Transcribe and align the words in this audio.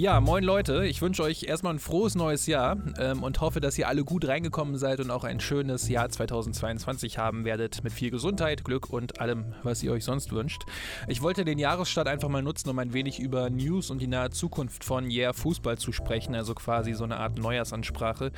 Ja, 0.00 0.18
moin 0.18 0.42
Leute, 0.42 0.86
ich 0.86 1.02
wünsche 1.02 1.22
euch 1.22 1.42
erstmal 1.42 1.74
ein 1.74 1.78
frohes 1.78 2.14
neues 2.14 2.46
Jahr 2.46 2.78
ähm, 2.98 3.22
und 3.22 3.42
hoffe, 3.42 3.60
dass 3.60 3.76
ihr 3.76 3.86
alle 3.86 4.02
gut 4.02 4.26
reingekommen 4.26 4.78
seid 4.78 4.98
und 4.98 5.10
auch 5.10 5.24
ein 5.24 5.40
schönes 5.40 5.90
Jahr 5.90 6.08
2022 6.08 7.18
haben 7.18 7.44
werdet 7.44 7.84
mit 7.84 7.92
viel 7.92 8.10
Gesundheit, 8.10 8.64
Glück 8.64 8.88
und 8.88 9.20
allem, 9.20 9.52
was 9.62 9.82
ihr 9.82 9.92
euch 9.92 10.04
sonst 10.04 10.32
wünscht. 10.32 10.62
Ich 11.06 11.20
wollte 11.20 11.44
den 11.44 11.58
Jahresstart 11.58 12.08
einfach 12.08 12.30
mal 12.30 12.42
nutzen, 12.42 12.70
um 12.70 12.78
ein 12.78 12.94
wenig 12.94 13.20
über 13.20 13.50
News 13.50 13.90
und 13.90 14.00
die 14.00 14.06
nahe 14.06 14.30
Zukunft 14.30 14.84
von 14.84 15.10
Yeah 15.10 15.34
Fußball 15.34 15.76
zu 15.76 15.92
sprechen, 15.92 16.34
also 16.34 16.54
quasi 16.54 16.94
so 16.94 17.04
eine 17.04 17.18
Art 17.18 17.36
Neujahrsansprache, 17.36 18.32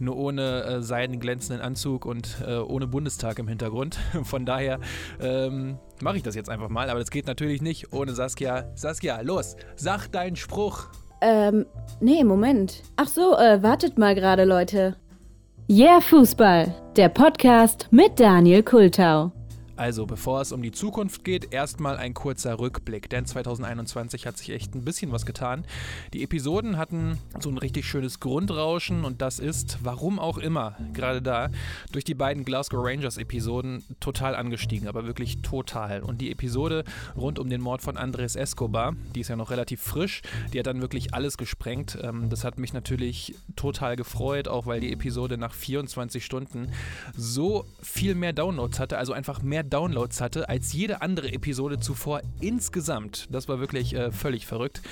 nur 0.00 0.16
ohne 0.16 0.64
äh, 0.64 0.82
seidenglänzenden 0.82 1.64
Anzug 1.64 2.06
und 2.06 2.38
äh, 2.44 2.56
ohne 2.56 2.88
Bundestag 2.88 3.38
im 3.38 3.46
Hintergrund. 3.46 4.00
Von 4.24 4.46
daher 4.46 4.80
ähm, 5.20 5.78
mache 6.02 6.16
ich 6.16 6.24
das 6.24 6.34
jetzt 6.34 6.50
einfach 6.50 6.70
mal, 6.70 6.90
aber 6.90 6.98
das 6.98 7.12
geht 7.12 7.28
natürlich 7.28 7.62
nicht 7.62 7.92
ohne 7.92 8.14
Saskia. 8.14 8.72
Saskia, 8.74 9.20
los, 9.20 9.54
sag 9.76 10.08
deinen 10.08 10.34
Spruch. 10.34 10.88
Ähm, 11.26 11.64
nee, 12.00 12.22
Moment. 12.22 12.82
Ach 12.96 13.08
so, 13.08 13.34
äh, 13.38 13.62
wartet 13.62 13.96
mal 13.96 14.14
gerade, 14.14 14.44
Leute. 14.44 14.96
Yeah, 15.70 16.02
Fußball, 16.02 16.74
der 16.96 17.08
Podcast 17.08 17.88
mit 17.90 18.20
Daniel 18.20 18.62
Kultau. 18.62 19.32
Also, 19.76 20.06
bevor 20.06 20.40
es 20.40 20.52
um 20.52 20.62
die 20.62 20.70
Zukunft 20.70 21.24
geht, 21.24 21.52
erstmal 21.52 21.96
ein 21.96 22.14
kurzer 22.14 22.60
Rückblick, 22.60 23.10
denn 23.10 23.26
2021 23.26 24.24
hat 24.24 24.38
sich 24.38 24.50
echt 24.50 24.74
ein 24.76 24.84
bisschen 24.84 25.10
was 25.10 25.26
getan. 25.26 25.64
Die 26.12 26.22
Episoden 26.22 26.76
hatten 26.76 27.18
so 27.40 27.50
ein 27.50 27.58
richtig 27.58 27.84
schönes 27.86 28.20
Grundrauschen 28.20 29.04
und 29.04 29.20
das 29.20 29.40
ist, 29.40 29.78
warum 29.82 30.20
auch 30.20 30.38
immer, 30.38 30.76
gerade 30.92 31.20
da, 31.20 31.50
durch 31.90 32.04
die 32.04 32.14
beiden 32.14 32.44
Glasgow 32.44 32.84
Rangers 32.84 33.18
Episoden 33.18 33.82
total 33.98 34.36
angestiegen, 34.36 34.86
aber 34.86 35.06
wirklich 35.06 35.42
total. 35.42 36.02
Und 36.02 36.20
die 36.20 36.30
Episode 36.30 36.84
rund 37.16 37.40
um 37.40 37.50
den 37.50 37.60
Mord 37.60 37.82
von 37.82 37.96
Andres 37.96 38.36
Escobar, 38.36 38.94
die 39.16 39.20
ist 39.20 39.28
ja 39.28 39.36
noch 39.36 39.50
relativ 39.50 39.80
frisch, 39.80 40.22
die 40.52 40.60
hat 40.60 40.66
dann 40.66 40.82
wirklich 40.82 41.14
alles 41.14 41.36
gesprengt. 41.36 41.98
Ähm, 42.00 42.30
das 42.30 42.44
hat 42.44 42.58
mich 42.58 42.72
natürlich 42.72 43.34
total 43.56 43.96
gefreut, 43.96 44.46
auch 44.46 44.66
weil 44.66 44.78
die 44.78 44.92
Episode 44.92 45.36
nach 45.36 45.52
24 45.52 46.24
Stunden 46.24 46.68
so 47.16 47.66
viel 47.82 48.14
mehr 48.14 48.32
Downloads 48.32 48.78
hatte, 48.78 48.98
also 48.98 49.12
einfach 49.12 49.42
mehr 49.42 49.63
Downloads 49.64 50.20
hatte 50.20 50.48
als 50.48 50.72
jede 50.72 51.02
andere 51.02 51.32
Episode 51.32 51.78
zuvor 51.78 52.20
insgesamt. 52.40 53.26
Das 53.30 53.48
war 53.48 53.60
wirklich 53.60 53.94
äh, 53.94 54.12
völlig 54.12 54.46
verrückt. 54.46 54.82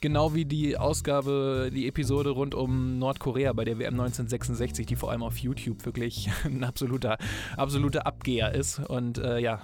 Genau 0.00 0.34
wie 0.34 0.44
die 0.44 0.76
Ausgabe, 0.76 1.70
die 1.72 1.86
Episode 1.86 2.30
rund 2.30 2.54
um 2.54 2.98
Nordkorea 2.98 3.52
bei 3.52 3.64
der 3.64 3.78
WM 3.78 3.94
1966, 3.94 4.86
die 4.86 4.96
vor 4.96 5.10
allem 5.10 5.22
auf 5.22 5.38
YouTube 5.38 5.84
wirklich 5.84 6.30
ein 6.44 6.64
absoluter, 6.64 7.18
absoluter 7.56 8.06
Abgeher 8.06 8.54
ist. 8.54 8.78
Und 8.78 9.18
äh, 9.18 9.38
ja, 9.38 9.60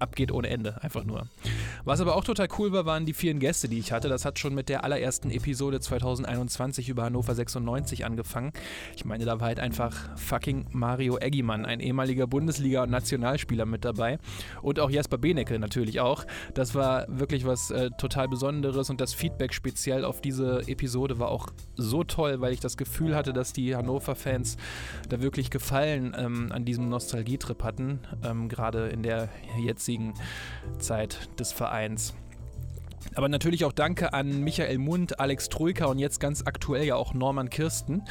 abgeht 0.00 0.32
ohne 0.32 0.48
Ende, 0.48 0.82
einfach 0.82 1.04
nur. 1.04 1.26
Was 1.84 2.00
aber 2.00 2.16
auch 2.16 2.24
total 2.24 2.48
cool 2.58 2.72
war, 2.72 2.86
waren 2.86 3.06
die 3.06 3.12
vielen 3.12 3.38
Gäste, 3.38 3.68
die 3.68 3.78
ich 3.78 3.92
hatte. 3.92 4.08
Das 4.08 4.24
hat 4.24 4.38
schon 4.38 4.54
mit 4.54 4.68
der 4.68 4.84
allerersten 4.84 5.30
Episode 5.30 5.80
2021 5.80 6.88
über 6.88 7.04
Hannover 7.04 7.34
96 7.34 8.04
angefangen. 8.04 8.52
Ich 8.96 9.04
meine, 9.04 9.24
da 9.24 9.40
war 9.40 9.48
halt 9.48 9.60
einfach 9.60 10.16
fucking 10.16 10.66
Mario 10.72 11.18
Eggimann, 11.18 11.64
ein 11.64 11.80
ehemaliger 11.80 12.26
Bundesliga- 12.26 12.82
und 12.82 12.90
Nationalspieler 12.90 13.66
mit 13.66 13.84
dabei. 13.84 14.18
Und 14.62 14.80
auch 14.80 14.90
Jasper 14.90 15.18
Benecke 15.18 15.58
natürlich 15.58 16.00
auch. 16.00 16.24
Das 16.54 16.74
war 16.74 17.06
wirklich 17.08 17.44
was 17.44 17.70
äh, 17.70 17.90
total 17.98 18.28
Besonderes 18.28 18.90
und 18.90 19.00
das 19.00 19.14
Feedback 19.14 19.54
speziell 19.54 20.04
auf 20.04 20.20
diese 20.20 20.62
Episode 20.66 21.18
war 21.18 21.28
auch 21.28 21.48
so 21.76 22.04
toll, 22.04 22.40
weil 22.40 22.52
ich 22.52 22.60
das 22.60 22.76
Gefühl 22.76 23.14
hatte, 23.14 23.32
dass 23.32 23.52
die 23.52 23.74
Hannover-Fans 23.76 24.56
da 25.08 25.20
wirklich 25.20 25.50
Gefallen 25.50 26.14
ähm, 26.16 26.52
an 26.52 26.64
diesem 26.64 26.88
Nostalgietrip 26.88 27.62
hatten. 27.62 28.00
Ähm, 28.24 28.48
Gerade 28.48 28.88
in 28.88 29.02
der 29.02 29.28
jetzigen 29.58 29.89
jetzigen 29.90 30.14
Zeit 30.78 31.28
des 31.38 31.52
Vereins. 31.52 32.14
Aber 33.16 33.28
natürlich 33.28 33.64
auch 33.64 33.72
Danke 33.72 34.12
an 34.12 34.44
Michael 34.44 34.78
Mund, 34.78 35.18
Alex 35.18 35.48
Troika 35.48 35.86
und 35.86 35.98
jetzt 35.98 36.20
ganz 36.20 36.42
aktuell 36.46 36.84
ja 36.84 36.94
auch 36.94 37.12
Norman 37.12 37.50
Kirsten. 37.50 38.02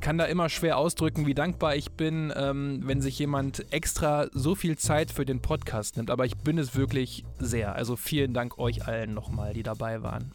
Kann 0.00 0.18
da 0.18 0.24
immer 0.24 0.48
schwer 0.48 0.78
ausdrücken, 0.78 1.26
wie 1.26 1.34
dankbar 1.34 1.76
ich 1.76 1.92
bin, 1.92 2.32
ähm, 2.34 2.80
wenn 2.84 3.00
sich 3.00 3.18
jemand 3.18 3.72
extra 3.72 4.26
so 4.32 4.56
viel 4.56 4.76
Zeit 4.76 5.12
für 5.12 5.24
den 5.24 5.40
Podcast 5.40 5.96
nimmt. 5.96 6.10
Aber 6.10 6.24
ich 6.26 6.36
bin 6.38 6.58
es 6.58 6.74
wirklich 6.74 7.24
sehr. 7.38 7.76
Also 7.76 7.94
vielen 7.94 8.34
Dank 8.34 8.58
euch 8.58 8.88
allen 8.88 9.14
nochmal, 9.14 9.52
die 9.52 9.62
dabei 9.62 10.02
waren. 10.02 10.32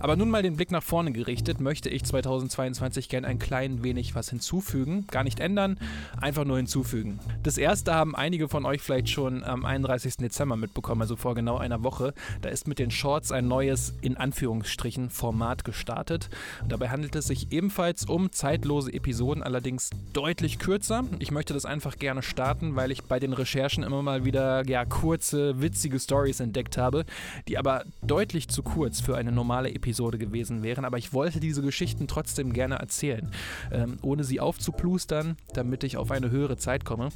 Aber 0.00 0.16
nun 0.16 0.30
mal 0.30 0.42
den 0.42 0.56
Blick 0.56 0.70
nach 0.70 0.82
vorne 0.82 1.12
gerichtet, 1.12 1.60
möchte 1.60 1.88
ich 1.88 2.04
2022 2.04 3.08
gern 3.08 3.24
ein 3.24 3.38
klein 3.38 3.82
wenig 3.82 4.14
was 4.14 4.30
hinzufügen. 4.30 5.06
Gar 5.10 5.24
nicht 5.24 5.40
ändern, 5.40 5.78
einfach 6.20 6.44
nur 6.44 6.56
hinzufügen. 6.56 7.18
Das 7.42 7.58
erste 7.58 7.94
haben 7.94 8.14
einige 8.14 8.48
von 8.48 8.64
euch 8.64 8.80
vielleicht 8.80 9.08
schon 9.08 9.42
am 9.42 9.64
31. 9.64 10.18
Dezember 10.18 10.56
mitbekommen, 10.56 11.02
also 11.02 11.16
vor 11.16 11.34
genau 11.34 11.58
einer 11.58 11.82
Woche. 11.82 12.14
Da 12.42 12.48
ist 12.48 12.68
mit 12.68 12.78
den 12.78 12.90
Shorts 12.90 13.32
ein 13.32 13.48
neues, 13.48 13.94
in 14.00 14.16
Anführungsstrichen, 14.16 15.10
Format 15.10 15.64
gestartet. 15.64 16.30
Und 16.62 16.70
dabei 16.72 16.90
handelt 16.90 17.16
es 17.16 17.26
sich 17.26 17.50
ebenfalls 17.50 18.04
um 18.04 18.30
zeitlose 18.32 18.92
Episoden, 18.92 19.42
allerdings 19.42 19.90
deutlich 20.12 20.58
kürzer. 20.58 21.04
Ich 21.18 21.30
möchte 21.30 21.54
das 21.54 21.64
einfach 21.64 21.96
gerne 21.96 22.22
starten, 22.22 22.76
weil 22.76 22.92
ich 22.92 23.02
bei 23.02 23.18
den 23.18 23.32
Recherchen 23.32 23.82
immer 23.82 24.02
mal 24.02 24.24
wieder 24.24 24.66
ja, 24.68 24.84
kurze, 24.84 25.60
witzige 25.60 25.98
Stories 25.98 26.40
entdeckt 26.40 26.78
habe, 26.78 27.04
die 27.48 27.58
aber 27.58 27.84
deutlich 28.02 28.48
zu 28.48 28.62
kurz 28.62 29.00
für 29.00 29.16
eine 29.16 29.32
normale 29.32 29.70
Episode 29.70 29.87
Episode 29.88 30.18
gewesen 30.18 30.62
wären, 30.62 30.84
aber 30.84 30.98
ich 30.98 31.14
wollte 31.14 31.40
diese 31.40 31.62
Geschichten 31.62 32.08
trotzdem 32.08 32.52
gerne 32.52 32.76
erzählen, 32.76 33.30
ähm, 33.72 33.96
ohne 34.02 34.22
sie 34.22 34.38
aufzuplustern, 34.38 35.36
damit 35.54 35.82
ich 35.82 35.96
auf 35.96 36.10
eine 36.10 36.30
höhere 36.30 36.58
Zeit 36.58 36.84
komme. 36.84 37.08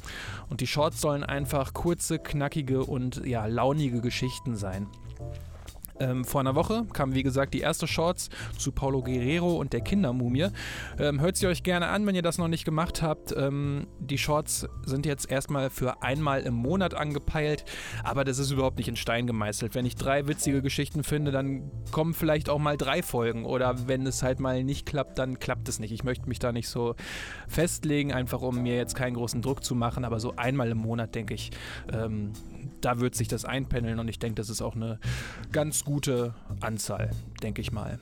Und 0.49 0.59
die 0.59 0.67
Shorts 0.67 0.99
sollen 0.99 1.23
einfach 1.23 1.73
kurze, 1.73 2.17
knackige 2.17 2.83
und 2.83 3.25
ja, 3.25 3.45
launige 3.45 4.01
Geschichten 4.01 4.55
sein. 4.55 4.87
Ähm, 6.03 6.25
vor 6.25 6.41
einer 6.41 6.55
Woche 6.55 6.85
kam, 6.93 7.15
wie 7.15 7.23
gesagt, 7.23 7.53
die 7.53 7.61
erste 7.61 7.87
Shorts 7.87 8.29
zu 8.57 8.71
Paulo 8.71 9.01
Guerrero 9.01 9.55
und 9.55 9.73
der 9.73 9.81
Kindermumie. 9.81 10.47
Ähm, 10.99 11.21
hört 11.21 11.37
sie 11.37 11.47
euch 11.47 11.63
gerne 11.63 11.87
an, 11.87 12.05
wenn 12.05 12.15
ihr 12.15 12.21
das 12.21 12.37
noch 12.37 12.47
nicht 12.47 12.65
gemacht 12.65 13.01
habt. 13.01 13.33
Ähm, 13.35 13.87
die 13.99 14.17
Shorts 14.17 14.67
sind 14.85 15.05
jetzt 15.05 15.31
erstmal 15.31 15.69
für 15.69 16.03
einmal 16.03 16.41
im 16.41 16.53
Monat 16.53 16.93
angepeilt, 16.93 17.63
aber 18.03 18.23
das 18.23 18.37
ist 18.37 18.51
überhaupt 18.51 18.77
nicht 18.77 18.87
in 18.87 18.95
Stein 18.95 19.27
gemeißelt. 19.27 19.75
Wenn 19.75 19.85
ich 19.85 19.95
drei 19.95 20.27
witzige 20.27 20.61
Geschichten 20.61 21.03
finde, 21.03 21.31
dann 21.31 21.71
kommen 21.91 22.13
vielleicht 22.13 22.49
auch 22.49 22.59
mal 22.59 22.77
drei 22.77 23.01
Folgen 23.01 23.45
oder 23.45 23.87
wenn 23.87 24.05
es 24.05 24.23
halt 24.23 24.39
mal 24.39 24.63
nicht 24.63 24.85
klappt, 24.85 25.17
dann 25.19 25.39
klappt 25.39 25.69
es 25.69 25.79
nicht. 25.79 25.91
Ich 25.91 26.03
möchte 26.03 26.27
mich 26.27 26.39
da 26.39 26.51
nicht 26.51 26.67
so 26.67 26.95
festlegen, 27.47 28.11
einfach 28.11 28.41
um 28.41 28.61
mir 28.61 28.75
jetzt 28.75 28.95
keinen 28.95 29.13
großen 29.13 29.41
Druck 29.41 29.63
zu 29.63 29.75
machen, 29.75 30.03
aber 30.03 30.19
so 30.19 30.35
einmal 30.35 30.69
im 30.69 30.79
Monat, 30.79 31.15
denke 31.15 31.33
ich, 31.33 31.51
ähm, 31.91 32.33
da 32.81 32.99
wird 32.99 33.15
sich 33.15 33.27
das 33.27 33.45
einpendeln 33.45 33.99
und 33.99 34.07
ich 34.07 34.19
denke, 34.19 34.35
das 34.35 34.49
ist 34.49 34.61
auch 34.61 34.75
eine 34.75 34.99
ganz 35.51 35.83
gute 35.85 35.92
Anzahl, 36.61 37.11
denke 37.41 37.61
ich 37.61 37.71
mal. 37.71 37.99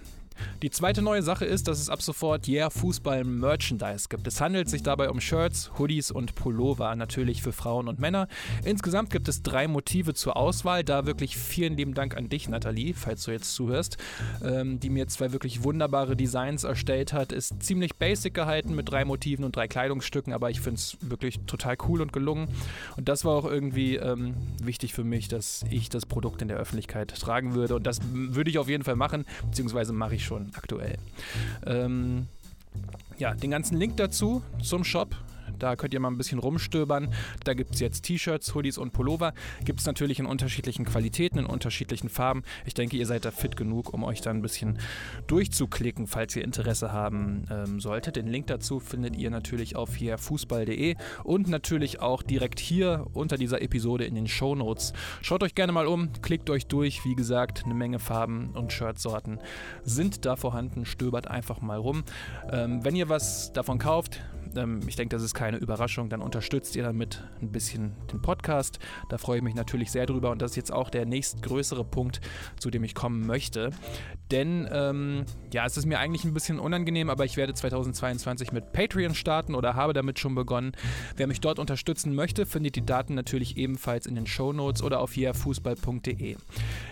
Die 0.62 0.70
zweite 0.70 1.02
neue 1.02 1.24
Sache 1.24 1.46
ist, 1.46 1.68
dass 1.68 1.80
es 1.80 1.90
ab 1.90 2.02
sofort 2.02 2.48
Yeah 2.48 2.70
Fußball 2.70 3.24
Merchandise 3.24 4.08
gibt. 4.10 4.28
Es 4.28 4.42
handelt 4.42 4.70
sich 4.70 4.84
dabei 4.84 5.10
um 5.10 5.20
Shirts, 5.20 5.72
Hoodies 5.78 6.12
und 6.12 6.36
Pullover, 6.36 6.96
natürlich 6.96 7.42
für 7.42 7.52
Frauen 7.52 7.88
und 7.88 8.00
Männer. 8.00 8.28
Insgesamt 8.64 9.10
gibt 9.10 9.28
es 9.28 9.42
drei 9.42 9.68
Motive 9.68 10.14
zur 10.14 10.38
Auswahl. 10.38 10.84
Da 10.84 11.06
wirklich 11.06 11.38
vielen 11.38 11.76
lieben 11.78 11.94
Dank 11.94 12.16
an 12.16 12.30
dich, 12.30 12.48
Nathalie, 12.48 12.94
falls 12.94 13.24
du 13.24 13.32
jetzt 13.32 13.54
zuhörst, 13.54 13.98
ähm, 14.44 14.80
die 14.80 14.90
mir 14.90 15.08
zwei 15.08 15.32
wirklich 15.32 15.64
wunderbare 15.64 16.16
Designs 16.16 16.64
erstellt 16.64 17.14
hat. 17.14 17.32
Ist 17.32 17.64
ziemlich 17.64 17.96
basic 17.96 18.34
gehalten 18.34 18.76
mit 18.76 18.90
drei 18.90 19.06
Motiven 19.06 19.44
und 19.44 19.56
drei 19.56 19.68
Kleidungsstücken, 19.68 20.34
aber 20.34 20.50
ich 20.50 20.62
finde 20.62 20.76
es 20.76 20.98
wirklich 21.02 21.40
total 21.48 21.76
cool 21.88 22.02
und 22.02 22.14
gelungen. 22.14 22.48
Und 22.98 23.10
das 23.10 23.26
war 23.26 23.34
auch 23.34 23.46
irgendwie 23.46 23.96
ähm, 23.96 24.36
wichtig 24.62 24.94
für 24.94 25.04
mich, 25.04 25.28
dass 25.28 25.66
ich 25.70 25.90
das 25.90 26.06
Produkt 26.06 26.42
in 26.42 26.48
der 26.48 26.58
Öffentlichkeit 26.58 27.10
tragen 27.20 27.56
würde. 27.56 27.76
Und 27.76 27.88
das 27.88 28.00
würde 28.14 28.50
ich 28.50 28.60
auf 28.60 28.70
jeden 28.70 28.84
Fall 28.84 28.96
machen, 28.96 29.26
beziehungsweise 29.46 29.94
mache 29.94 30.16
ich 30.16 30.21
schon 30.24 30.52
aktuell. 30.56 30.98
Ähm, 31.66 32.28
ja, 33.18 33.34
den 33.34 33.52
ganzen 33.52 33.78
Link 33.78 33.98
dazu 33.98 34.42
zum 34.62 34.84
Shop 34.84 35.16
da 35.60 35.76
könnt 35.76 35.94
ihr 35.94 36.00
mal 36.00 36.10
ein 36.10 36.18
bisschen 36.18 36.40
rumstöbern. 36.40 37.14
Da 37.44 37.54
gibt 37.54 37.76
es 37.76 37.80
jetzt 37.80 38.04
T-Shirts, 38.04 38.54
Hoodies 38.54 38.78
und 38.78 38.94
Pullover. 38.94 39.34
Gibt 39.66 39.80
es 39.80 39.86
natürlich 39.86 40.20
in 40.20 40.26
unterschiedlichen 40.26 40.86
Qualitäten, 40.86 41.40
in 41.40 41.46
unterschiedlichen 41.46 42.10
Farben. 42.10 42.44
Ich 42.66 42.74
denke, 42.74 42.98
ihr 42.98 43.06
seid 43.06 43.26
da 43.26 43.32
fit 43.32 43.56
genug, 43.56 43.94
um 43.94 44.04
euch 44.04 44.22
da 44.22 44.30
ein 44.30 44.42
bisschen 44.42 44.80
durchzuklicken, 45.28 46.08
falls 46.08 46.36
ihr 46.36 46.44
Interesse 46.44 46.92
haben 46.92 47.46
ähm, 47.50 47.80
solltet. 47.80 48.16
Den 48.16 48.28
Link 48.28 48.48
dazu 48.48 48.80
findet 48.80 49.16
ihr 49.16 49.30
natürlich 49.30 49.76
auf 49.76 49.96
hier 49.96 50.18
fußball.de 50.18 50.96
und 51.24 51.48
natürlich 51.48 52.00
auch 52.00 52.24
direkt 52.24 52.60
hier 52.60 53.08
unter 53.14 53.38
dieser 53.38 53.62
Episode 53.62 54.06
in 54.06 54.16
den 54.16 54.28
Show 54.28 54.56
Notes. 54.56 54.94
Schaut 55.22 55.44
euch 55.44 55.56
gerne 55.56 55.72
mal 55.72 55.88
um, 55.88 56.12
klickt 56.22 56.50
euch 56.50 56.68
durch. 56.68 57.06
Wie 57.06 57.16
gesagt, 57.16 57.64
eine 57.66 57.74
Menge 57.74 58.00
Farben 58.00 58.52
und 58.54 58.72
Shirtsorten 58.72 59.40
sind 59.84 60.26
da 60.26 60.36
vorhanden. 60.36 60.86
Stöbert 60.86 61.28
einfach 61.28 61.62
mal 61.62 61.78
rum. 61.78 62.04
Ähm, 62.52 62.84
wenn 62.84 62.96
ihr 62.96 63.10
was 63.10 63.54
davon 63.54 63.78
kauft, 63.78 64.22
ähm, 64.56 64.80
ich 64.88 64.96
denke, 64.96 65.16
das 65.16 65.24
ist 65.24 65.34
keine 65.34 65.58
Überraschung. 65.58 66.10
Dann 66.10 66.22
unterstützt 66.22 66.76
ihr 66.76 66.84
damit 66.84 67.24
ein 67.42 67.52
bisschen 67.52 67.94
den 68.12 68.22
Podcast. 68.22 68.80
Da 69.10 69.18
freue 69.18 69.38
ich 69.38 69.44
mich 69.44 69.56
natürlich 69.56 69.92
sehr 69.92 70.06
drüber. 70.06 70.32
Und 70.32 70.42
das 70.42 70.52
ist 70.52 70.58
jetzt 70.58 70.74
auch 70.74 70.90
der 70.90 71.06
nächstgrößere 71.06 71.84
Punkt, 71.84 72.22
zu 72.60 72.70
dem 72.70 72.84
ich 72.84 72.96
kommen 72.96 73.26
möchte. 73.26 73.72
Denn 74.32 74.68
ähm, 74.72 75.26
ja, 75.52 75.66
es 75.66 75.78
ist 75.78 75.86
mir 75.86 76.00
eigentlich 76.00 76.24
ein 76.24 76.34
bisschen 76.34 76.60
unangenehm, 76.60 77.10
aber 77.10 77.26
ich 77.26 77.38
werde 77.38 77.54
2022 77.54 78.52
mit 78.52 78.72
Patreon 78.72 79.14
starten 79.14 79.56
oder 79.56 79.76
habe 79.76 79.94
damit 79.94 80.20
schon 80.20 80.36
begonnen. 80.36 80.72
Wer 81.18 81.28
mich 81.28 81.42
dort 81.42 81.60
unterstützen 81.60 82.16
möchte, 82.16 82.46
findet 82.46 82.76
die 82.76 82.86
Daten 82.86 83.14
natürlich 83.14 83.58
ebenfalls 83.58 84.06
in 84.06 84.16
den 84.16 84.28
Show 84.28 84.54
Notes 84.54 84.82
oder 84.82 85.00
auf 85.02 85.18
yeahfußball.de. 85.18 86.38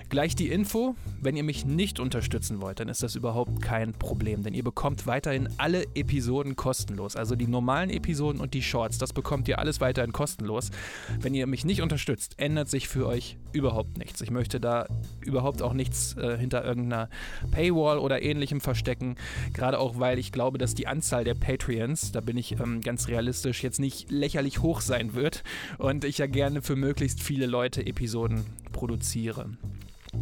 Gleich 0.09 0.35
die 0.35 0.49
Info, 0.49 0.95
wenn 1.21 1.37
ihr 1.37 1.43
mich 1.43 1.65
nicht 1.65 1.99
unterstützen 1.99 2.61
wollt, 2.61 2.79
dann 2.79 2.89
ist 2.89 3.03
das 3.03 3.15
überhaupt 3.15 3.61
kein 3.61 3.93
Problem, 3.93 4.43
denn 4.43 4.53
ihr 4.53 4.63
bekommt 4.63 5.07
weiterhin 5.07 5.49
alle 5.57 5.83
Episoden 5.95 6.55
kostenlos. 6.55 7.15
Also 7.15 7.35
die 7.35 7.47
normalen 7.49 7.89
Episoden 7.89 8.41
und 8.41 8.53
die 8.53 8.61
Shorts, 8.61 8.97
das 8.97 9.13
bekommt 9.13 9.47
ihr 9.47 9.59
alles 9.59 9.81
weiterhin 9.81 10.11
kostenlos. 10.11 10.71
Wenn 11.19 11.33
ihr 11.33 11.47
mich 11.47 11.65
nicht 11.65 11.81
unterstützt, 11.81 12.35
ändert 12.37 12.69
sich 12.69 12.87
für 12.87 13.07
euch 13.07 13.37
überhaupt 13.51 13.97
nichts. 13.97 14.21
Ich 14.21 14.31
möchte 14.31 14.59
da 14.59 14.87
überhaupt 15.21 15.61
auch 15.61 15.73
nichts 15.73 16.15
äh, 16.17 16.37
hinter 16.37 16.63
irgendeiner 16.63 17.09
Paywall 17.51 17.97
oder 17.99 18.21
ähnlichem 18.21 18.61
verstecken. 18.61 19.15
Gerade 19.53 19.79
auch, 19.79 19.99
weil 19.99 20.19
ich 20.19 20.31
glaube, 20.31 20.57
dass 20.57 20.75
die 20.75 20.87
Anzahl 20.87 21.23
der 21.23 21.35
Patreons, 21.35 22.11
da 22.11 22.21
bin 22.21 22.37
ich 22.37 22.59
ähm, 22.59 22.81
ganz 22.81 23.07
realistisch, 23.07 23.63
jetzt 23.63 23.79
nicht 23.79 24.11
lächerlich 24.11 24.61
hoch 24.61 24.81
sein 24.81 25.13
wird 25.13 25.43
und 25.77 26.03
ich 26.03 26.17
ja 26.17 26.27
gerne 26.27 26.61
für 26.61 26.75
möglichst 26.75 27.21
viele 27.21 27.45
Leute 27.45 27.85
Episoden 27.85 28.45
produziere. 28.71 29.49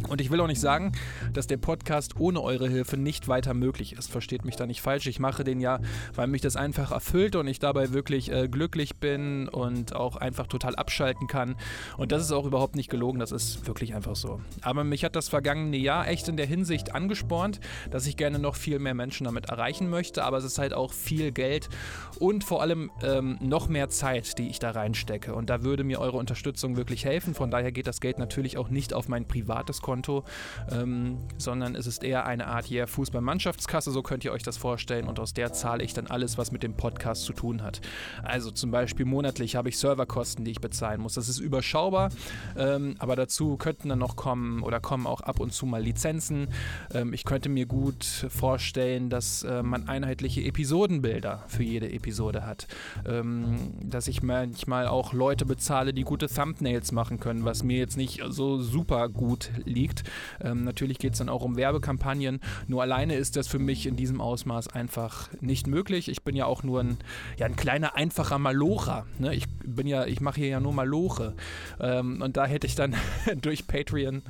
Und 0.08 0.20
ich 0.20 0.30
will 0.30 0.40
auch 0.40 0.46
nicht 0.46 0.60
sagen, 0.60 0.92
dass 1.32 1.46
der 1.46 1.56
Podcast 1.56 2.18
ohne 2.18 2.42
eure 2.42 2.68
Hilfe 2.68 2.96
nicht 2.96 3.26
weiter 3.26 3.54
möglich 3.54 3.94
ist. 3.94 4.10
Versteht 4.10 4.44
mich 4.44 4.56
da 4.56 4.66
nicht 4.66 4.82
falsch. 4.82 5.06
Ich 5.06 5.18
mache 5.18 5.44
den 5.44 5.60
ja, 5.60 5.80
weil 6.14 6.26
mich 6.26 6.42
das 6.42 6.56
einfach 6.56 6.92
erfüllt 6.92 7.36
und 7.36 7.46
ich 7.46 7.58
dabei 7.58 7.92
wirklich 7.92 8.30
äh, 8.30 8.48
glücklich 8.48 8.96
bin 8.96 9.48
und 9.48 9.96
auch 9.96 10.16
einfach 10.16 10.46
total 10.46 10.76
abschalten 10.76 11.26
kann. 11.26 11.56
Und 11.96 12.12
das 12.12 12.22
ist 12.22 12.32
auch 12.32 12.44
überhaupt 12.44 12.76
nicht 12.76 12.90
gelogen. 12.90 13.18
Das 13.18 13.32
ist 13.32 13.66
wirklich 13.66 13.94
einfach 13.94 14.14
so. 14.14 14.40
Aber 14.60 14.84
mich 14.84 15.04
hat 15.04 15.16
das 15.16 15.28
vergangene 15.28 15.78
Jahr 15.78 16.06
echt 16.06 16.28
in 16.28 16.36
der 16.36 16.46
Hinsicht 16.46 16.94
angespornt, 16.94 17.60
dass 17.90 18.06
ich 18.06 18.16
gerne 18.16 18.38
noch 18.38 18.56
viel 18.56 18.78
mehr 18.78 18.94
Menschen 18.94 19.24
damit 19.24 19.46
erreichen 19.46 19.88
möchte. 19.88 20.22
Aber 20.22 20.36
es 20.36 20.44
ist 20.44 20.58
halt 20.58 20.74
auch 20.74 20.92
viel 20.92 21.32
Geld 21.32 21.68
und 22.18 22.44
vor 22.44 22.60
allem 22.60 22.90
ähm, 23.02 23.38
noch 23.40 23.68
mehr 23.68 23.88
Zeit, 23.88 24.38
die 24.38 24.48
ich 24.48 24.58
da 24.58 24.70
reinstecke. 24.70 25.34
Und 25.34 25.48
da 25.48 25.62
würde 25.62 25.82
mir 25.82 25.98
eure 25.98 26.18
Unterstützung 26.18 26.76
wirklich 26.76 27.06
helfen. 27.06 27.34
Von 27.34 27.50
daher 27.50 27.72
geht 27.72 27.86
das 27.86 28.00
Geld 28.00 28.18
natürlich 28.18 28.58
auch 28.58 28.68
nicht 28.68 28.92
auf 28.92 29.08
mein 29.08 29.26
privates 29.26 29.77
Konto, 29.82 30.24
ähm, 30.70 31.18
sondern 31.36 31.74
es 31.74 31.86
ist 31.86 32.02
eher 32.04 32.26
eine 32.26 32.46
Art 32.46 32.70
yeah, 32.70 32.86
Fußballmannschaftskasse, 32.86 33.90
so 33.90 34.02
könnt 34.02 34.24
ihr 34.24 34.32
euch 34.32 34.42
das 34.42 34.56
vorstellen. 34.56 35.06
Und 35.08 35.20
aus 35.20 35.34
der 35.34 35.52
zahle 35.52 35.82
ich 35.84 35.94
dann 35.94 36.06
alles, 36.06 36.38
was 36.38 36.52
mit 36.52 36.62
dem 36.62 36.74
Podcast 36.74 37.24
zu 37.24 37.32
tun 37.32 37.62
hat. 37.62 37.80
Also 38.22 38.50
zum 38.50 38.70
Beispiel 38.70 39.06
monatlich 39.06 39.56
habe 39.56 39.68
ich 39.68 39.78
Serverkosten, 39.78 40.44
die 40.44 40.52
ich 40.52 40.60
bezahlen 40.60 41.00
muss. 41.00 41.14
Das 41.14 41.28
ist 41.28 41.38
überschaubar, 41.38 42.10
ähm, 42.56 42.96
aber 42.98 43.16
dazu 43.16 43.56
könnten 43.56 43.88
dann 43.88 43.98
noch 43.98 44.16
kommen 44.16 44.62
oder 44.62 44.80
kommen 44.80 45.06
auch 45.06 45.20
ab 45.20 45.40
und 45.40 45.52
zu 45.52 45.66
mal 45.66 45.82
Lizenzen. 45.82 46.48
Ähm, 46.92 47.12
ich 47.12 47.24
könnte 47.24 47.48
mir 47.48 47.66
gut 47.66 48.04
vorstellen, 48.04 49.10
dass 49.10 49.42
äh, 49.42 49.62
man 49.62 49.88
einheitliche 49.88 50.42
Episodenbilder 50.42 51.44
für 51.46 51.62
jede 51.62 51.90
Episode 51.90 52.46
hat. 52.46 52.66
Ähm, 53.06 53.74
dass 53.82 54.08
ich 54.08 54.22
manchmal 54.22 54.86
auch 54.86 55.12
Leute 55.12 55.44
bezahle, 55.44 55.92
die 55.92 56.02
gute 56.02 56.28
Thumbnails 56.28 56.92
machen 56.92 57.20
können, 57.20 57.44
was 57.44 57.62
mir 57.62 57.78
jetzt 57.78 57.96
nicht 57.96 58.22
so 58.28 58.60
super 58.60 59.08
gut 59.08 59.50
liegt. 59.68 60.04
Ähm, 60.40 60.64
natürlich 60.64 60.98
geht 60.98 61.12
es 61.12 61.18
dann 61.18 61.28
auch 61.28 61.42
um 61.42 61.56
Werbekampagnen. 61.56 62.40
Nur 62.66 62.82
alleine 62.82 63.14
ist 63.14 63.36
das 63.36 63.48
für 63.48 63.58
mich 63.58 63.86
in 63.86 63.96
diesem 63.96 64.20
Ausmaß 64.20 64.68
einfach 64.68 65.28
nicht 65.40 65.66
möglich. 65.66 66.08
Ich 66.08 66.22
bin 66.22 66.36
ja 66.36 66.46
auch 66.46 66.62
nur 66.62 66.80
ein, 66.80 66.98
ja, 67.38 67.46
ein 67.46 67.56
kleiner, 67.56 67.96
einfacher 67.96 68.38
Malocher. 68.38 69.06
Ne? 69.18 69.34
Ich 69.34 69.46
bin 69.64 69.86
ja, 69.86 70.06
ich 70.06 70.20
mache 70.20 70.40
hier 70.40 70.48
ja 70.48 70.60
nur 70.60 70.72
Maloche. 70.72 71.34
Ähm, 71.80 72.22
und 72.22 72.36
da 72.36 72.46
hätte 72.46 72.66
ich 72.66 72.74
dann 72.74 72.94
durch 73.40 73.66
Patreon 73.66 74.22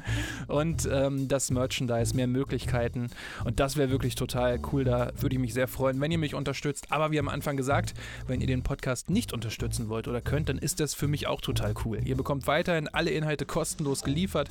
und 0.47 0.89
ähm, 0.91 1.29
das 1.29 1.51
Merchandise 1.51 2.15
mehr 2.15 2.27
Möglichkeiten. 2.27 3.09
Und 3.45 3.61
das 3.61 3.77
wäre 3.77 3.91
wirklich 3.91 4.15
total 4.15 4.61
cool. 4.73 4.85
Da 4.85 5.13
würde 5.19 5.37
ich 5.37 5.41
mich 5.41 5.55
sehr 5.55 5.69
freuen, 5.69 6.01
wenn 6.01 6.11
ihr 6.11 6.19
mich 6.19 6.35
unterstützt. 6.35 6.91
Aber 6.91 7.11
wie 7.11 7.19
am 7.19 7.29
Anfang 7.29 7.57
gesagt, 7.57 7.95
wenn 8.27 8.41
ihr 8.41 8.47
den 8.47 8.63
Podcast 8.63 9.11
nicht 9.11 9.33
unterstützen 9.33 9.89
wollt 9.89 10.09
oder 10.09 10.21
könnt, 10.21 10.49
dann 10.49 10.59
ist 10.59 10.81
das 10.81 10.95
für 10.95 11.09
mich 11.09 11.27
auch 11.27 11.41
total 11.41 11.75
cool. 11.85 12.01
Ihr 12.05 12.17
bekommt 12.17 12.47
weiterhin 12.47 12.89
alle 12.89 13.11
Inhalte 13.11 13.47
kostenlos 13.47 14.03
geliefert. 14.03 14.49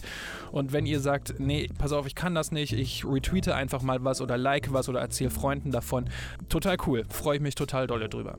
Und 0.52 0.74
wenn 0.74 0.77
ihr 0.86 1.00
sagt, 1.00 1.36
nee, 1.40 1.70
pass 1.78 1.92
auf, 1.92 2.06
ich 2.06 2.16
kann 2.16 2.36
das 2.36 2.52
nicht, 2.52 2.74
ich 2.74 3.06
retweete 3.06 3.56
einfach 3.56 3.82
mal 3.82 4.04
was 4.04 4.22
oder 4.22 4.38
like 4.38 4.74
was 4.74 4.90
oder 4.90 5.00
erzähle 5.00 5.30
Freunden 5.30 5.72
davon, 5.72 6.10
total 6.50 6.78
cool. 6.86 7.06
Freue 7.10 7.38
ich 7.38 7.42
mich 7.42 7.56
total 7.56 7.88
dolle 7.88 8.10
drüber. 8.10 8.38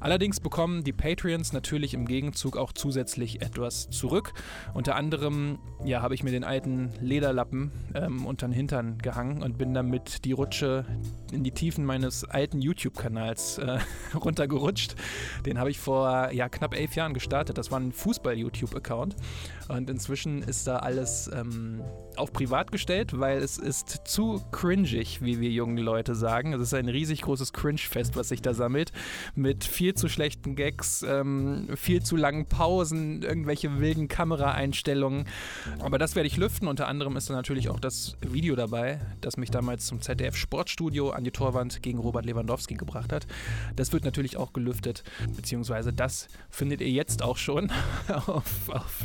Allerdings 0.00 0.40
bekommen 0.40 0.84
die 0.84 0.92
Patreons 0.92 1.52
natürlich 1.52 1.94
im 1.94 2.06
Gegenzug 2.06 2.56
auch 2.56 2.72
zusätzlich 2.72 3.42
etwas 3.42 3.90
zurück. 3.90 4.32
Unter 4.74 4.96
anderem, 4.96 5.58
ja, 5.84 6.02
habe 6.02 6.14
ich 6.14 6.22
mir 6.22 6.30
den 6.30 6.44
alten 6.44 6.92
Lederlappen 7.00 7.70
ähm, 7.94 8.26
unter 8.26 8.46
den 8.46 8.52
Hintern 8.52 8.98
gehangen 8.98 9.42
und 9.42 9.58
bin 9.58 9.74
damit 9.74 10.24
die 10.24 10.32
Rutsche 10.32 10.84
in 11.32 11.44
die 11.44 11.52
Tiefen 11.52 11.84
meines 11.84 12.24
alten 12.24 12.60
YouTube-Kanals 12.60 13.58
äh, 13.58 13.78
runtergerutscht. 14.14 14.94
Den 15.46 15.58
habe 15.58 15.70
ich 15.70 15.78
vor 15.78 16.30
ja, 16.32 16.48
knapp 16.48 16.74
elf 16.74 16.94
Jahren 16.94 17.14
gestartet. 17.14 17.58
Das 17.58 17.70
war 17.70 17.80
ein 17.80 17.92
Fußball-YouTube-Account. 17.92 19.16
Und 19.68 19.88
inzwischen 19.88 20.42
ist 20.42 20.66
da 20.66 20.78
alles 20.78 21.30
ähm, 21.32 21.71
um, 21.72 21.84
auf 22.16 22.32
privat 22.32 22.72
gestellt, 22.72 23.18
weil 23.18 23.38
es 23.38 23.58
ist 23.58 24.02
zu 24.04 24.42
cringig, 24.52 25.22
wie 25.22 25.40
wir 25.40 25.50
jungen 25.50 25.78
Leute 25.78 26.14
sagen. 26.14 26.52
Es 26.52 26.60
ist 26.60 26.74
ein 26.74 26.88
riesig 26.88 27.22
großes 27.22 27.52
Cringe-Fest, 27.52 28.16
was 28.16 28.28
sich 28.28 28.42
da 28.42 28.54
sammelt. 28.54 28.92
Mit 29.34 29.64
viel 29.64 29.94
zu 29.94 30.08
schlechten 30.08 30.56
Gags, 30.56 31.02
ähm, 31.02 31.68
viel 31.76 32.02
zu 32.02 32.16
langen 32.16 32.46
Pausen, 32.46 33.22
irgendwelche 33.22 33.80
wilden 33.80 34.08
Kameraeinstellungen. 34.08 35.26
Aber 35.80 35.98
das 35.98 36.14
werde 36.14 36.26
ich 36.26 36.36
lüften. 36.36 36.68
Unter 36.68 36.88
anderem 36.88 37.16
ist 37.16 37.30
da 37.30 37.34
natürlich 37.34 37.68
auch 37.68 37.80
das 37.80 38.16
Video 38.20 38.56
dabei, 38.56 39.00
das 39.20 39.36
mich 39.36 39.50
damals 39.50 39.86
zum 39.86 40.00
ZDF 40.00 40.36
Sportstudio 40.36 41.10
an 41.10 41.24
die 41.24 41.30
Torwand 41.30 41.82
gegen 41.82 41.98
Robert 41.98 42.26
Lewandowski 42.26 42.74
gebracht 42.74 43.12
hat. 43.12 43.26
Das 43.76 43.92
wird 43.92 44.04
natürlich 44.04 44.36
auch 44.36 44.52
gelüftet, 44.52 45.02
beziehungsweise 45.34 45.92
das 45.92 46.28
findet 46.50 46.80
ihr 46.80 46.90
jetzt 46.90 47.22
auch 47.22 47.36
schon 47.36 47.70
auf, 48.08 48.68
auf, 48.68 48.98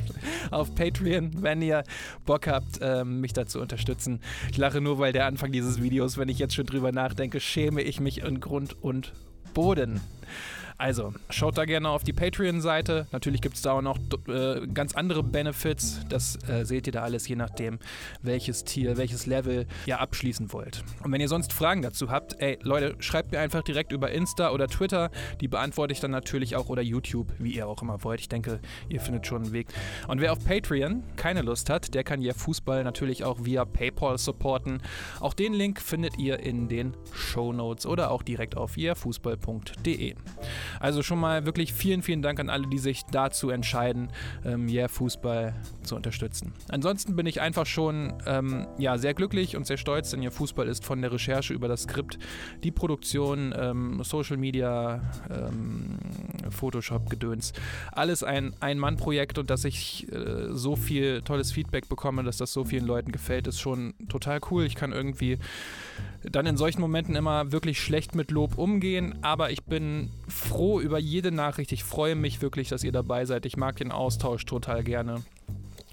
auf 0.51 0.75
Patreon, 0.75 1.31
wenn 1.41 1.61
ihr 1.61 1.83
Bock 2.25 2.47
habt, 2.47 2.79
ähm, 3.01 3.21
mich 3.21 3.33
da 3.33 3.45
zu 3.45 3.59
unterstützen. 3.59 4.19
Ich 4.51 4.57
lache 4.57 4.81
nur, 4.81 4.99
weil 4.99 5.13
der 5.13 5.25
Anfang 5.25 5.51
dieses 5.51 5.81
Videos, 5.81 6.17
wenn 6.17 6.29
ich 6.29 6.39
jetzt 6.39 6.55
schon 6.55 6.65
drüber 6.65 6.91
nachdenke, 6.91 7.39
schäme 7.39 7.81
ich 7.81 7.99
mich 7.99 8.23
in 8.23 8.39
Grund 8.39 8.81
und 8.81 9.13
Boden. 9.53 10.01
Also, 10.79 11.13
schaut 11.31 11.57
da 11.57 11.65
gerne 11.65 11.89
auf 11.89 12.03
die 12.03 12.13
Patreon-Seite. 12.13 13.07
Natürlich 13.11 13.41
gibt 13.41 13.55
es 13.55 13.63
da 13.63 13.71
auch 13.71 13.81
noch 13.81 13.97
äh, 14.27 14.67
ganz 14.67 14.93
andere 14.93 15.23
Benefits. 15.23 16.01
Das 16.07 16.37
äh, 16.47 16.65
seht 16.65 16.85
ihr 16.85 16.93
da 16.93 17.01
alles, 17.01 17.27
je 17.27 17.35
nachdem, 17.35 17.79
welches 18.21 18.63
Tier, 18.63 18.95
welches 18.95 19.25
Level 19.25 19.65
ihr 19.87 19.99
abschließen 19.99 20.53
wollt. 20.53 20.83
Und 21.03 21.11
wenn 21.11 21.19
ihr 21.19 21.29
sonst 21.29 21.51
Fragen 21.51 21.81
dazu 21.81 22.11
habt, 22.11 22.39
ey, 22.39 22.59
Leute, 22.61 22.95
schreibt 22.99 23.31
mir 23.31 23.39
einfach 23.39 23.63
direkt 23.63 23.91
über 23.91 24.11
Insta 24.11 24.51
oder 24.51 24.67
Twitter. 24.67 25.09
Die 25.41 25.47
beantworte 25.47 25.93
ich 25.93 25.99
dann 25.99 26.11
natürlich 26.11 26.55
auch 26.55 26.69
oder 26.69 26.83
YouTube, 26.83 27.33
wie 27.39 27.55
ihr 27.55 27.67
auch 27.67 27.81
immer 27.81 28.03
wollt. 28.03 28.21
Ich 28.21 28.29
denke, 28.29 28.59
ihr 28.87 29.01
findet 29.01 29.25
schon 29.25 29.45
einen 29.45 29.53
Weg. 29.53 29.69
Und 30.07 30.21
wer 30.21 30.31
auf 30.31 30.45
Patreon 30.45 31.01
keine 31.15 31.41
Lust 31.41 31.71
hat, 31.71 31.95
der 31.95 32.03
kann 32.03 32.21
ja 32.21 32.35
Fußball 32.35 32.83
natürlich 32.83 33.23
auch 33.23 33.43
via 33.43 33.65
PayPal 33.65 34.19
supporten. 34.19 34.83
Auch 35.21 35.33
den 35.33 35.53
Link 35.53 35.81
findet 35.81 36.19
ihr 36.19 36.39
in 36.39 36.69
den 36.69 36.95
Show 37.13 37.51
Notes 37.51 37.87
oder 37.87 38.11
auch 38.11 38.21
direkt 38.21 38.55
auf 38.55 38.77
ihrfußball.de. 38.77 40.13
Also 40.79 41.03
schon 41.03 41.19
mal 41.19 41.45
wirklich 41.45 41.73
vielen, 41.73 42.01
vielen 42.01 42.21
Dank 42.21 42.39
an 42.39 42.49
alle, 42.49 42.67
die 42.67 42.79
sich 42.79 43.03
dazu 43.11 43.49
entscheiden, 43.49 44.09
ähm, 44.45 44.67
Yeah 44.67 44.87
Fußball 44.87 45.53
zu 45.83 45.95
unterstützen. 45.95 46.53
Ansonsten 46.69 47.15
bin 47.15 47.25
ich 47.25 47.41
einfach 47.41 47.65
schon 47.65 48.13
ähm, 48.25 48.67
ja, 48.77 48.97
sehr 48.97 49.13
glücklich 49.13 49.55
und 49.55 49.65
sehr 49.65 49.77
stolz, 49.77 50.11
denn 50.11 50.21
Yeah 50.21 50.31
Fußball 50.31 50.67
ist 50.67 50.85
von 50.85 51.01
der 51.01 51.11
Recherche 51.11 51.53
über 51.53 51.67
das 51.67 51.83
Skript, 51.83 52.17
die 52.63 52.71
Produktion, 52.71 53.53
ähm, 53.57 54.03
Social 54.03 54.37
Media, 54.37 55.01
ähm, 55.29 55.97
Photoshop-Gedöns, 56.51 57.53
alles 57.91 58.23
ein 58.23 58.53
Ein-Mann-Projekt 58.59 59.37
und 59.37 59.49
dass 59.49 59.65
ich 59.65 60.11
äh, 60.11 60.47
so 60.49 60.75
viel 60.75 61.21
tolles 61.21 61.51
Feedback 61.51 61.89
bekomme, 61.89 62.23
dass 62.23 62.37
das 62.37 62.53
so 62.53 62.63
vielen 62.63 62.85
Leuten 62.85 63.11
gefällt, 63.11 63.47
ist 63.47 63.59
schon 63.59 63.93
total 64.09 64.39
cool. 64.51 64.65
Ich 64.65 64.75
kann 64.75 64.91
irgendwie 64.91 65.37
dann 66.23 66.45
in 66.45 66.57
solchen 66.57 66.81
Momenten 66.81 67.15
immer 67.15 67.51
wirklich 67.51 67.79
schlecht 67.79 68.15
mit 68.15 68.31
Lob 68.31 68.57
umgehen, 68.57 69.15
aber 69.21 69.51
ich 69.51 69.63
bin 69.63 70.11
froh 70.27 70.79
über 70.79 70.99
jede 70.99 71.31
Nachricht. 71.31 71.71
Ich 71.71 71.83
freue 71.83 72.15
mich 72.15 72.41
wirklich, 72.41 72.69
dass 72.69 72.83
ihr 72.83 72.91
dabei 72.91 73.25
seid. 73.25 73.45
Ich 73.45 73.57
mag 73.57 73.77
den 73.77 73.91
Austausch 73.91 74.45
total 74.45 74.83
gerne. 74.83 75.23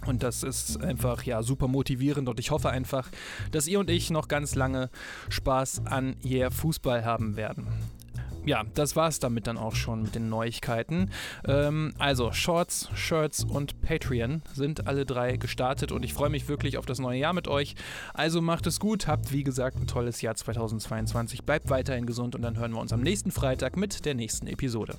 Und 0.06 0.22
das 0.22 0.42
ist 0.42 0.82
einfach 0.82 1.22
ja 1.22 1.42
super 1.42 1.68
motivierend 1.68 2.28
und 2.28 2.38
ich 2.38 2.50
hoffe 2.50 2.68
einfach, 2.68 3.08
dass 3.52 3.66
ihr 3.66 3.80
und 3.80 3.88
ich 3.88 4.10
noch 4.10 4.28
ganz 4.28 4.54
lange 4.54 4.90
Spaß 5.30 5.86
an 5.86 6.16
Yeah 6.22 6.50
Fußball 6.50 7.04
haben 7.04 7.36
werden 7.36 7.66
ja, 8.44 8.64
das 8.74 8.96
war 8.96 9.08
es 9.08 9.18
damit 9.18 9.46
dann 9.46 9.58
auch 9.58 9.74
schon 9.74 10.02
mit 10.02 10.14
den 10.14 10.28
Neuigkeiten. 10.28 11.10
Ähm, 11.46 11.94
also, 11.98 12.32
Shorts, 12.32 12.88
Shirts 12.94 13.44
und 13.44 13.80
Patreon 13.82 14.42
sind 14.52 14.86
alle 14.86 15.06
drei 15.06 15.36
gestartet 15.36 15.92
und 15.92 16.04
ich 16.04 16.14
freue 16.14 16.30
mich 16.30 16.48
wirklich 16.48 16.78
auf 16.78 16.86
das 16.86 16.98
neue 16.98 17.18
Jahr 17.18 17.32
mit 17.32 17.48
euch. 17.48 17.74
Also 18.12 18.40
macht 18.40 18.66
es 18.66 18.80
gut, 18.80 19.06
habt 19.06 19.32
wie 19.32 19.44
gesagt 19.44 19.78
ein 19.78 19.86
tolles 19.86 20.20
Jahr 20.20 20.34
2022, 20.34 21.44
bleibt 21.44 21.70
weiterhin 21.70 22.06
gesund 22.06 22.34
und 22.34 22.42
dann 22.42 22.56
hören 22.56 22.72
wir 22.72 22.80
uns 22.80 22.92
am 22.92 23.00
nächsten 23.00 23.30
Freitag 23.30 23.76
mit 23.76 24.04
der 24.04 24.14
nächsten 24.14 24.46
Episode. 24.46 24.96